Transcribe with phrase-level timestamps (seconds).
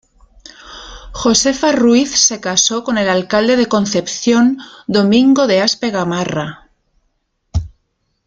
[1.13, 6.71] Josefa Ruiz, se casó con el alcalde de Concepción, Domingo de Aspe Gamarra.